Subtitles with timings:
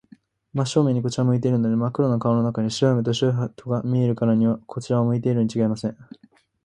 [0.55, 1.77] 真正面にこちらを向いているのです。
[1.77, 5.97] まっ黒な顔の中に、白い目と白い歯とが見えるからには、こちらを向いているのにちがいありません。